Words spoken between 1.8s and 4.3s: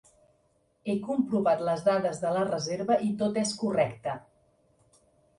dades de la reserva i tot és correcte.